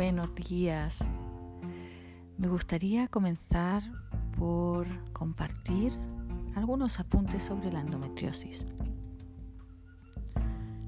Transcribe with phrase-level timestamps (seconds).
[0.00, 0.96] buenos días.
[2.38, 3.82] Me gustaría comenzar
[4.38, 5.92] por compartir
[6.54, 8.64] algunos apuntes sobre la endometriosis.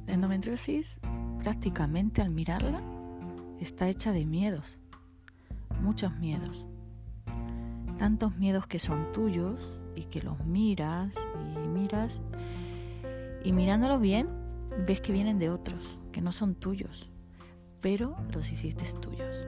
[0.06, 0.96] La endometriosis
[1.40, 2.80] prácticamente al mirarla
[3.60, 4.78] está hecha de miedos,
[5.82, 6.64] muchos miedos.
[7.98, 11.14] Tantos miedos que son tuyos y que los miras
[11.54, 12.22] y miras
[13.44, 14.26] y mirándolos bien
[14.86, 17.11] ves que vienen de otros, que no son tuyos,
[17.82, 19.44] pero los hiciste tuyos.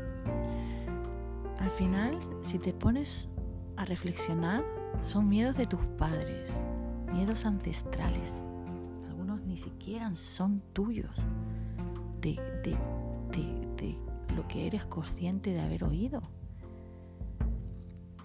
[1.58, 3.30] Al final, si te pones
[3.76, 4.62] a reflexionar,
[5.00, 6.50] son miedos de tus padres,
[7.12, 8.34] miedos ancestrales.
[9.08, 11.16] Algunos ni siquiera son tuyos,
[12.20, 12.76] de, de,
[14.34, 16.20] lo que eres consciente de haber oído.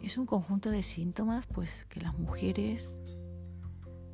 [0.01, 2.97] Es un conjunto de síntomas pues que las mujeres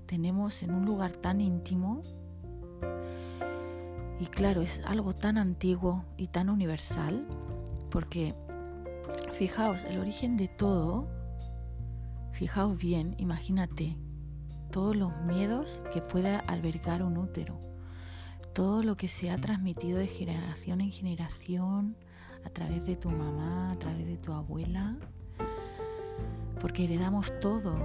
[0.05, 2.01] tenemos en un lugar tan íntimo
[4.19, 7.27] y claro, es algo tan antiguo y tan universal
[7.89, 8.35] porque
[9.33, 11.07] Fijaos, el origen de todo,
[12.31, 13.97] fijaos bien, imagínate
[14.71, 17.59] todos los miedos que pueda albergar un útero,
[18.53, 21.97] todo lo que se ha transmitido de generación en generación
[22.45, 24.97] a través de tu mamá, a través de tu abuela,
[26.59, 27.75] porque heredamos todo,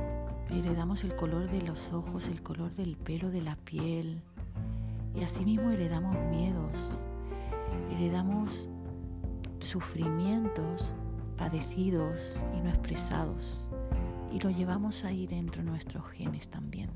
[0.50, 4.22] heredamos el color de los ojos, el color del pelo, de la piel,
[5.14, 6.96] y asimismo heredamos miedos,
[7.90, 8.68] heredamos
[9.58, 10.92] sufrimientos
[11.36, 13.66] padecidos y no expresados.
[14.30, 16.90] Y lo llevamos ahí dentro de nuestros genes también.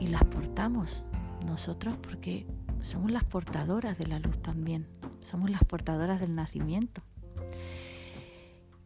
[0.00, 1.04] Y las portamos
[1.44, 2.46] nosotros porque
[2.82, 4.86] somos las portadoras de la luz también.
[5.20, 7.02] Somos las portadoras del nacimiento.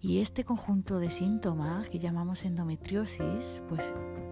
[0.00, 3.82] Y este conjunto de síntomas que llamamos endometriosis, pues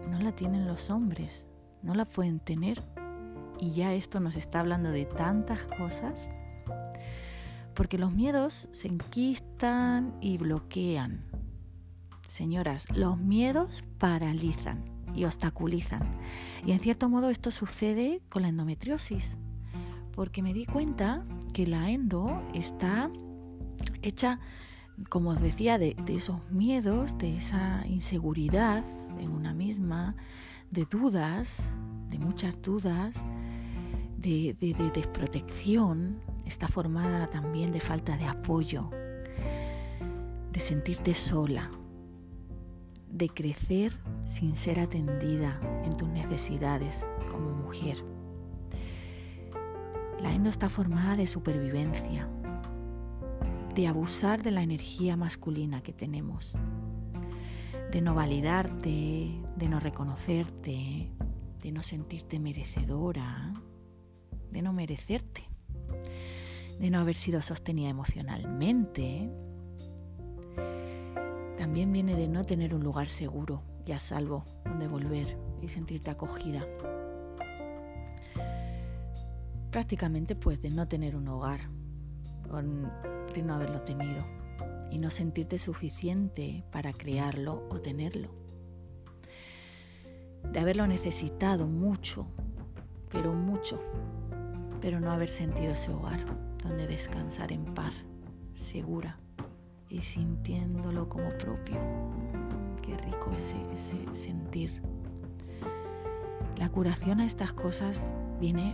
[0.09, 1.47] no la tienen los hombres,
[1.83, 2.83] no la pueden tener.
[3.59, 6.29] Y ya esto nos está hablando de tantas cosas
[7.73, 11.23] porque los miedos se enquistan y bloquean.
[12.27, 14.83] Señoras, los miedos paralizan
[15.15, 16.01] y obstaculizan.
[16.65, 19.37] Y en cierto modo esto sucede con la endometriosis,
[20.13, 23.09] porque me di cuenta que la endo está
[24.01, 24.39] hecha,
[25.09, 28.83] como os decía, de, esos miedos, de esa inseguridad
[29.19, 30.15] en una misma,
[30.71, 31.59] de dudas,
[32.09, 33.15] de muchas dudas,
[34.17, 34.55] de
[34.93, 38.89] desprotección, está formada también de falta de apoyo,
[40.51, 41.69] de sentirte sola,
[43.09, 47.97] de crecer sin ser atendida en tus necesidades como mujer.
[50.21, 52.29] La endo está formada de supervivencia,
[53.75, 56.53] de abusar de la energía masculina que tenemos,
[57.91, 61.09] de no validarte, de no reconocerte,
[61.61, 63.53] de no sentirte merecedora,
[64.51, 65.47] de no merecerte
[66.81, 69.29] de no haber sido sostenida emocionalmente.
[71.57, 76.09] También viene de no tener un lugar seguro y a salvo donde volver y sentirte
[76.09, 76.65] acogida.
[79.69, 81.69] Prácticamente pues de no tener un hogar,
[83.35, 84.25] de no haberlo tenido
[84.89, 88.50] y no sentirte suficiente para crearlo o tenerlo.
[90.43, 92.27] De haberlo necesitado mucho,
[93.09, 93.81] pero mucho,
[94.81, 96.25] pero no haber sentido ese hogar
[96.63, 98.05] donde descansar en paz,
[98.53, 99.17] segura
[99.89, 101.77] y sintiéndolo como propio.
[102.81, 104.81] Qué rico ese, ese sentir.
[106.57, 108.03] La curación a estas cosas
[108.39, 108.73] viene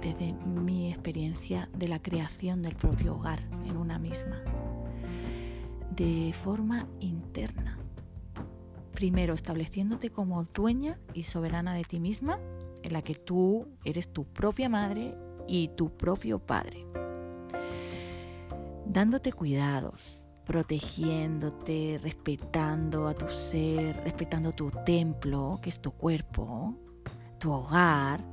[0.00, 4.40] desde mi experiencia de la creación del propio hogar en una misma,
[5.94, 7.77] de forma interna.
[8.98, 12.40] Primero, estableciéndote como dueña y soberana de ti misma,
[12.82, 15.14] en la que tú eres tu propia madre
[15.46, 16.84] y tu propio Padre.
[18.86, 26.74] Dándote cuidados, protegiéndote, respetando a tu ser, respetando tu templo, que es tu cuerpo,
[27.38, 28.24] tu hogar,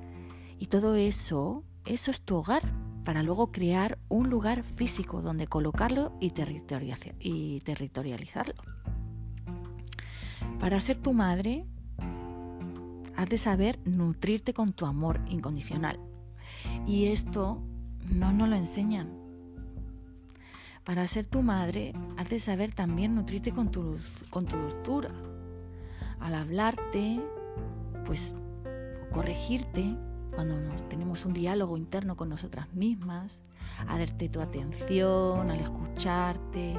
[0.57, 2.63] y todo eso, eso es tu hogar,
[3.03, 8.63] para luego crear un lugar físico donde colocarlo y, territorializarlo.
[10.59, 11.65] Para ser tu madre,
[13.15, 15.99] has de saber nutrirte con tu amor incondicional,
[16.87, 17.61] y esto
[18.09, 19.09] no nos lo enseñan.
[20.83, 23.97] Para ser tu madre, has de saber también nutrirte con tu,
[24.31, 25.09] dulzura.
[26.19, 27.19] Al hablarte,
[28.05, 28.35] pues,
[29.03, 29.95] o corregirte,
[30.33, 30.55] cuando
[30.89, 33.41] tenemos un diálogo interno con nosotras mismas,
[33.87, 36.75] a darte tu atención, al escucharte,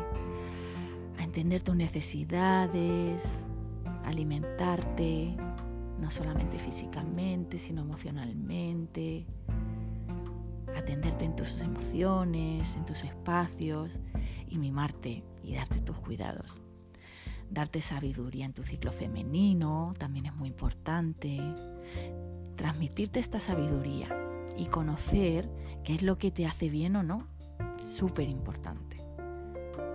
[1.19, 3.45] a entender tus necesidades,
[4.07, 5.37] alimentarte,
[6.01, 9.27] no solamente físicamente, sino emocionalmente,
[10.77, 13.99] atenderte en tus emociones, en tus espacios
[14.49, 16.63] y mimarte y darte tus cuidados.
[17.51, 21.41] Darte sabiduría en tu ciclo femenino también es muy importante.
[22.57, 24.09] Transmitirte esta sabiduría
[24.57, 25.49] y conocer
[25.85, 27.27] qué es lo que te hace bien o no,
[27.79, 28.97] súper importante.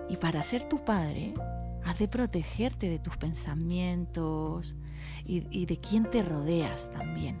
[0.08, 1.34] Y para ser tu padre,
[1.84, 4.74] has de protegerte de tus pensamientos
[5.24, 7.38] y, de quién te rodeas también.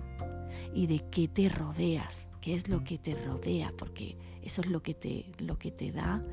[0.74, 4.82] Y de qué te rodeas, qué es lo que te rodea, porque eso es lo
[4.82, 6.24] que te, lo que te da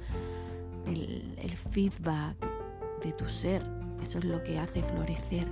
[0.85, 2.38] el, el feedback
[3.03, 3.63] de tu ser,
[4.01, 5.47] eso es lo que hace florecer.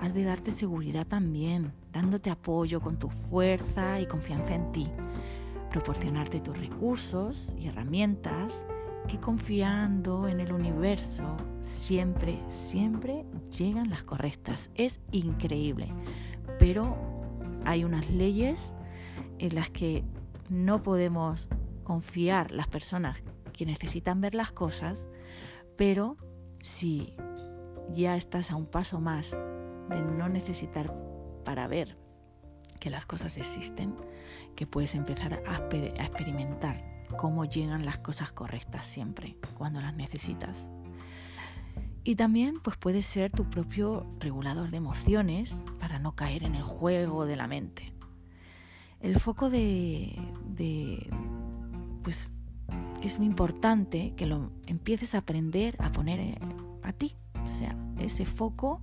[0.00, 4.88] Has de darte seguridad también, dándote apoyo con tu fuerza y confianza en ti,
[5.70, 8.66] proporcionarte tus recursos y herramientas
[9.06, 13.24] que confiando en el universo siempre, siempre
[13.56, 14.70] llegan las correctas.
[14.74, 15.92] Es increíble,
[16.58, 16.96] pero
[17.64, 18.74] hay unas leyes
[19.38, 20.04] en las que
[20.48, 21.48] no podemos
[21.84, 23.18] confiar las personas
[23.52, 25.04] que necesitan ver las cosas,
[25.76, 26.16] pero
[26.60, 27.14] si
[27.92, 30.92] ya estás a un paso más de no necesitar
[31.44, 31.96] para ver
[32.80, 33.94] que las cosas existen,
[34.54, 35.56] que puedes empezar a,
[36.02, 40.66] experimentar cómo llegan las cosas correctas siempre cuando las necesitas.
[42.04, 46.62] Y también pues puedes ser tu propio regulador de emociones para no caer en el
[46.62, 47.92] juego de la mente.
[49.00, 51.10] El foco de, de
[52.02, 52.32] pues
[53.02, 56.38] es muy importante que lo empieces a aprender a poner eh,
[56.82, 57.12] a ti.
[57.44, 58.80] O sea, ese foco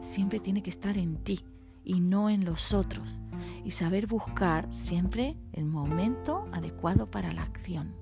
[0.00, 1.44] siempre tiene que estar en ti
[1.84, 3.20] y no en los otros.
[3.64, 7.94] Y saber buscar siempre el momento adecuado para la acción.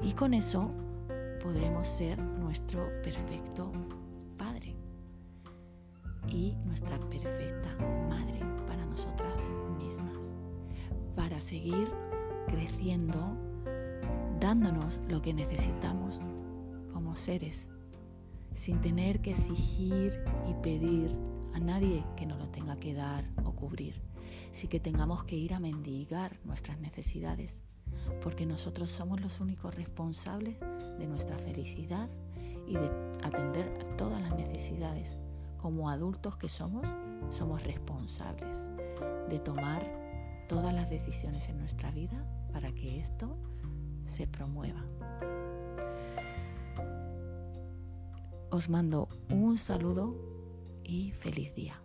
[0.00, 0.70] Y con eso
[1.42, 3.72] podremos ser nuestro perfecto
[4.38, 4.76] padre
[6.28, 7.74] y nuestra perfecta
[8.08, 9.42] madre para nosotras
[9.78, 10.32] mismas.
[11.16, 11.90] Para seguir
[12.46, 13.36] creciendo
[14.40, 16.22] dándonos lo que necesitamos
[16.92, 17.68] como seres,
[18.54, 21.14] sin tener que exigir y pedir
[21.54, 24.00] a nadie que nos lo tenga que dar o cubrir,
[24.52, 27.62] sin que tengamos que ir a mendigar nuestras necesidades,
[28.22, 30.58] porque nosotros somos los únicos responsables
[30.98, 32.08] de nuestra felicidad
[32.66, 32.90] y de
[33.22, 35.18] atender a todas las necesidades.
[35.58, 36.92] Como adultos que somos,
[37.30, 38.58] somos responsables
[39.28, 39.84] de tomar
[40.48, 43.36] todas las decisiones en nuestra vida para que esto
[44.04, 44.84] se promueva.
[48.50, 50.16] Os mando un saludo
[50.82, 51.80] y feliz día.